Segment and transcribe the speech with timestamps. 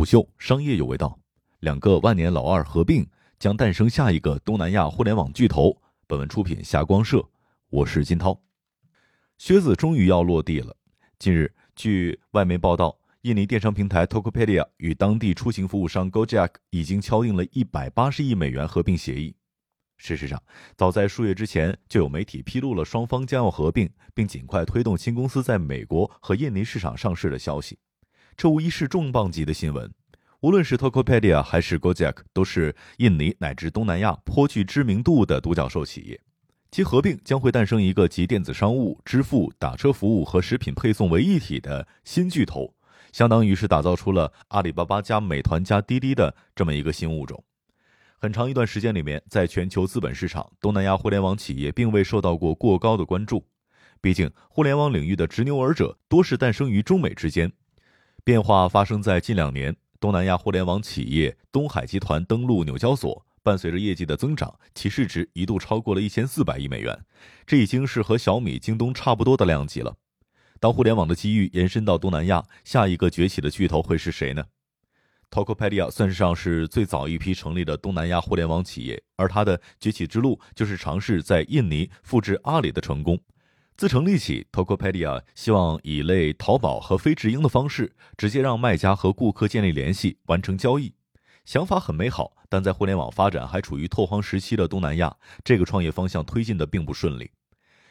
[0.00, 1.20] 不休，商业有味道。
[1.58, 3.06] 两个万年老二合并，
[3.38, 5.76] 将诞生下一个东南亚互联网巨头。
[6.06, 7.22] 本文出品霞光社，
[7.68, 8.40] 我是金涛。
[9.36, 10.74] 靴子终于要落地了。
[11.18, 19.36] 近日，据外媒报道，印尼电商平台 Tokopedia 与当地出行服务商 Gojek 已经敲定了一百八十亿美元合并协议。
[19.98, 20.42] 事实上，
[20.78, 27.78] 早在数月之前，就有媒体披露了双方将要合并，并尽快推动新公司在美国和印尼市场上市的消息。
[28.40, 29.92] 这无疑是重磅级的新闻。
[30.40, 36.18] 无论是 Tokopedia 还是 Gojek，都是印尼乃至东南亚颇具知名度的独角兽企业。
[36.70, 42.72] 其合并将会诞生一个集电子商务、支付、打车服务和食品配送为一体的新巨头，
[43.12, 47.44] 相当于是打造出了阿里巴巴加美团加滴滴的这么一个新物种。
[48.16, 53.44] 很长一段时间里面，在全球资本市场，东南亚互联网企业并未受到过过高的关注。
[54.00, 57.52] 毕竟，互联网领域的执牛耳者多是诞生于中美之间。
[58.22, 67.04] 变化发生在近两年，东南亚互联网企业东海集团登陆纽交所，伴随着业绩的增长，其市值一度超过了一千四百亿美元，
[67.46, 69.96] 这已经是和小米、京东差不多的量级了。
[70.58, 74.44] 当互联网的机遇延伸到东南亚，下一个崛起的巨头会是谁呢
[75.30, 83.18] ？Tokopedia 算上是最早一批成立的东南亚互联网企业，而它的崛起之路就是尝试在印尼复制阿里的成功。
[83.80, 90.92] 自成立起，Tokopedia 希望以类淘宝和非直营的方式，直接让卖家和顾客建立联系，完成交易。
[91.46, 97.30] 想法很美好，但在互联网发展还处于拓荒时期的东南亚，这个创业方向推进的并不顺利。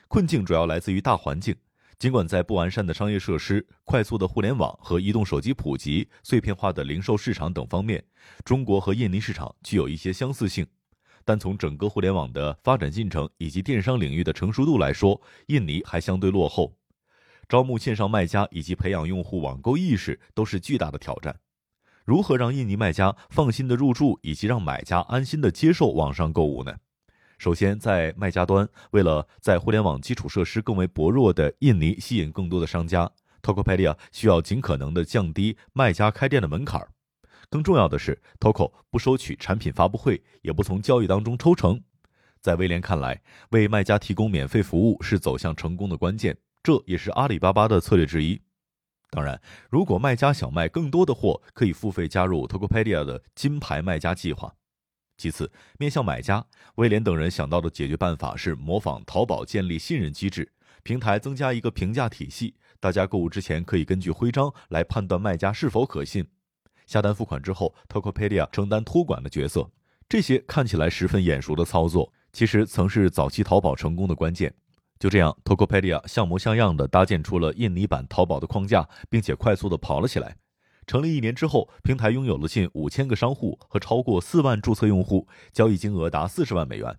[0.07, 1.55] 困境主要来自于大环境。
[1.97, 8.05] 尽管在不完善的商业设施、快速的互联网和移动手机普及、碎片化的零售市场等方面，
[8.45, 10.67] 中国和印尼市场具有一些相似性。
[11.29, 16.75] 但从整个互联网的发展进程以及电商领域的成熟度来说，印尼还相对落后。
[17.47, 21.39] 招募线上卖家以及培养用户网购意识都是巨大的挑战。
[22.03, 26.75] 如何让印尼卖家放心的入驻，以及让买家安心的接受网上购物呢？
[27.37, 33.07] 首先，在卖家端，为了在互联网基础设施更为薄弱的印尼吸引更多的商家
[33.43, 36.89] ，Tokopedia 需要尽可能的降低卖家开店的门槛儿。
[37.49, 41.81] 更重要的是，Toco 不收取产品发布会，也不从交易当中抽成。
[42.41, 48.41] 在威廉看来，为卖家提供免费服务是走向成功的关键，这也是阿里巴巴的策略之一。
[49.09, 54.53] 当然，如果卖家想卖更多的货，可以付费加入 Tokopedia 的金牌卖家计划。
[55.17, 56.45] 其次，面向买家，
[56.75, 66.25] 威廉等人想到的解决办法是模仿淘宝建立信任机制，平台增加一个评价体系，大家购物之前可以根据徽章来判断卖家是否可信。
[66.89, 69.69] 下单付款之后，Tokopedia 承担托管的角色。
[70.09, 74.51] 这些看起来十分眼熟的操作，其实曾是早期淘宝成功的关键。
[74.97, 80.35] 就这样，Tokopedia 像模像样的搭建出了印尼版淘宝的框架，并且快速的跑了起来。
[80.87, 86.97] 成立一年之后，平台拥有了近五千个商户和超过四万注册用户，交易金额达四十万美元。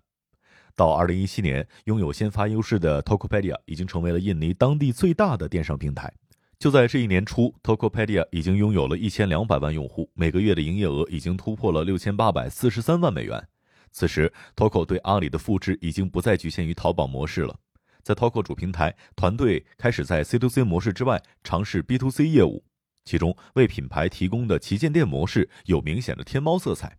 [0.73, 6.13] 到二零一七年，拥有先发优势的 Tokopedia 已经成为了印尼当地最大的电商平台。
[6.61, 13.47] 就在这一年初，Tokopedia 已经拥有了一千两百万用户，每个月的营业额已经突破了六千八百四十三万美元。
[13.91, 17.59] 此时，Toco 对阿里的复制已经不再局限于淘宝模式了。
[18.03, 22.63] 在 Toco 主平台，团队开始在 C to C 模式之外尝试 B to C 业务，
[23.05, 26.95] 其中为品牌提供的旗舰店模式有明显的天猫色彩，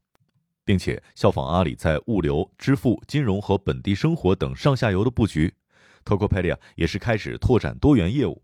[0.64, 5.54] 并且效仿阿里在物流、支付、金融和本地生活等上下游的布局
[6.04, 8.41] ，Tokopedia 也是开始拓展多元业务。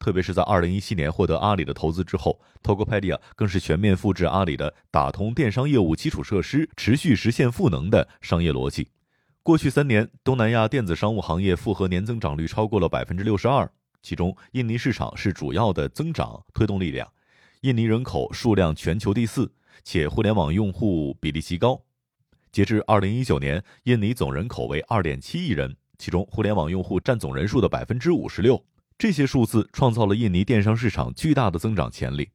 [0.00, 8.88] 特别是在二零一七年获得阿里的投资之后，Tokopedia 更是全面复制阿里的打通电商业务基础设施、持续实现赋能的商业逻辑。
[9.42, 13.70] 过去三年，东南亚电子商务行业复合年增长率超过了百分之六十二，
[14.02, 17.06] 其中印尼市场是主要的增长推动力量。
[17.60, 19.52] 印尼人口数量全球第四，
[19.84, 21.78] 且互联网用户比例极高。
[22.50, 28.64] 截至二零一九年，印尼总人口为二点七亿人，其中互联网用户占总人数的百分之五十六。
[29.00, 32.28] 这些数字创造了印尼电商市场巨大的增长潜力。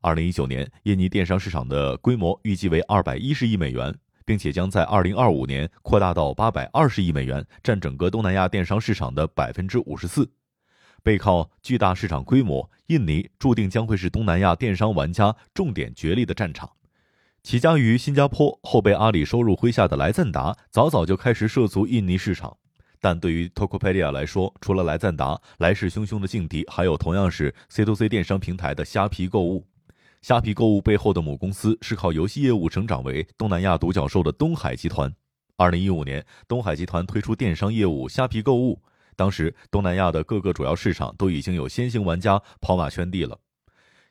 [0.00, 10.28] 二零一九年，印尼电商市场的规模预计为二百一十亿美元，并且将在二零二五年扩大到八百二十亿美元，占整个东南亚电商市场的百分之五十四。
[11.04, 16.68] 背靠巨大市场规模，印尼注定将会是东南亚电商玩家重点角力的战场。
[17.44, 22.56] 起家于新加坡后被阿里收入麾下的莱赞达，早早就开始涉足印尼市场。
[23.02, 29.66] 但对于 Tokopedia 来说，除了来赞达，来势汹汹的劲敌还有同样是 C to C 电商平台的虾皮购物。
[30.20, 35.12] 虾皮购物背后的母公司是靠游戏业务成长为东南亚独角兽的东海集团。
[35.56, 38.80] 二零一五年，东海集团推出电商业务虾皮购物，
[39.16, 43.36] 当时东南亚的各个主要市场都已经有先行玩家跑马圈地了。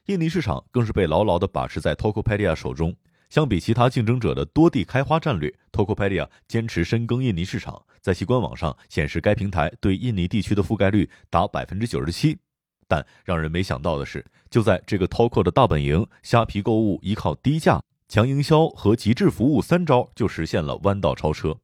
[0.07, 2.93] 印尼市场更是被牢牢地把持在 Tokopedia 手中。
[3.31, 7.81] 相比其他竞争者的多地开花战略，Tokopedia 坚持深耕印尼市场。
[8.01, 12.37] 在其官网上显示，该平台对印尼地区的覆盖率达百分之九十七。
[12.89, 21.57] 但让人没想到的是，就在这个 Toko 的大本营，虾皮购物依靠低价、强营销和极致服务三招就实现了弯道超车。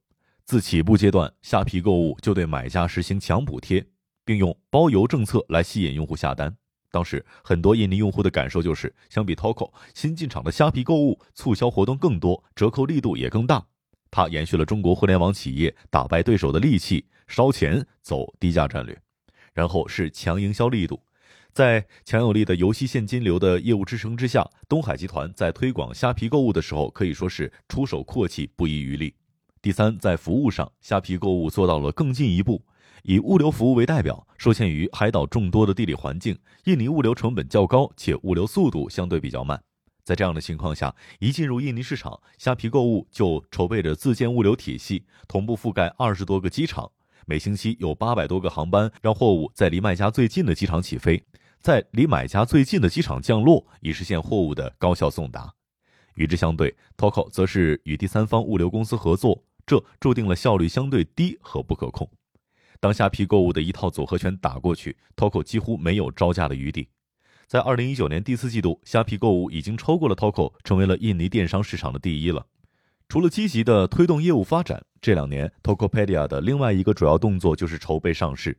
[0.46, 3.86] 自起步阶段，虾皮购物就对买家实行强补贴，
[4.24, 6.56] 并用包邮政策来吸引用户下单。
[6.92, 13.66] 当时很多印尼用户的感受就是，相比 Toko 新进场的虾皮购物，促销活动更多，折扣力度也更大。
[14.10, 18.98] 它延续了中国互联网企业打败对手的利器，烧钱走低价战略。
[19.54, 21.02] 然后是强营销力度，
[21.52, 29.14] 在强有力的游戏现金流的业务支撑之下，东海集团在推广虾皮购物的时候可以说是出手阔气，不遗余力。
[29.62, 32.64] 第三，在服务上，虾皮购物做到了更进一步。
[33.04, 39.62] 以物流服务为代表，受限于海岛众多的地理环境，印尼物流成本较高，且物流速度相对比较慢。
[40.04, 46.90] 在这样的情况下，一进入印尼市场，虾皮购物就筹备着自建物流体系，同步覆盖二十多个机场，
[47.26, 51.22] 每星期有八百多个航班，让货物在离卖家最近的机场起飞，
[51.60, 55.54] 在离买家最近的机场降落，以实现货物的高效送达。
[56.16, 59.44] 与之相对，Toco 则是与第三方物流公司合作。
[59.68, 62.10] 这注定了效率相对低和不可控。
[62.80, 66.90] 当虾皮购物的一套组合拳打过去，Toco 几乎没有招架的余地。
[67.48, 72.46] 在二零一九年第四季度，虾皮购物已经超过了 Toco，成为了印尼电商市场的第一了。
[73.10, 78.58] 除了积极的推动业务发展，这两年 Tokopedia 的另外一个主要动作就是筹备上市。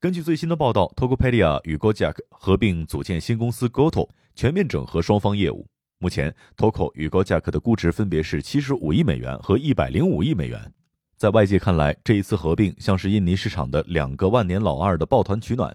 [0.00, 5.66] 根据最新的报道，Tokopedia 与 Gojek 合并组建新公司 Goto，全面整合双方业务。
[5.98, 10.72] 目前，Toco 与 Gojek 的估值分别是七十五亿美元和一百零五亿美元。
[11.16, 15.74] 在外界看来，这一次合并像是印尼市场的两个万年老二的抱团取暖。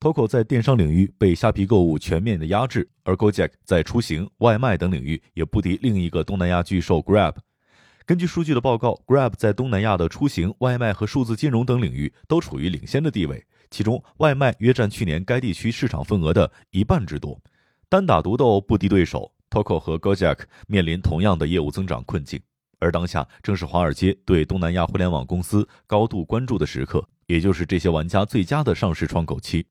[0.00, 7.34] Toco 在电商领域被虾皮购物全面的压制，而 Gojek 在出行、外卖等领域也不敌另一个东南亚巨兽 Grab。
[8.06, 17.38] 根据数据的报告，Grab 在东南亚的出行、外卖和数字金融等领域都处于领先的地位，其中外卖约占去年该地区市场份额的一半之多。
[17.90, 19.30] 单打独斗不敌对手。
[19.50, 22.38] Toco 和 Gojek 面临同样的业务增长困境，
[22.78, 29.66] 而当下正是华尔街对东南亚互联网公司高度关注的时刻，也就是这些玩家最佳的上市窗口期。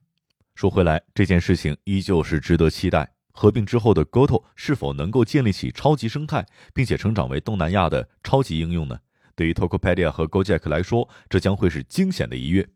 [0.55, 3.11] 说回来，这件事情依旧是值得期待。
[3.31, 6.43] 合并之后的 Goto 是否能够建立起超级生态，
[6.73, 8.99] 并且成长为东南亚的超级应用呢？
[9.35, 12.67] 对于 Tokopedia 和 Gojek 来说，这将会是惊险的一跃。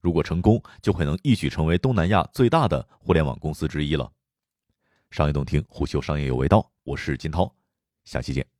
[0.00, 4.10] 如果成功，就会能一举成为东南亚最大的互联网公司之一了。
[5.12, 7.54] 商业洞听，虎嗅商业有味道，我是金涛，
[8.04, 8.57] 下期见。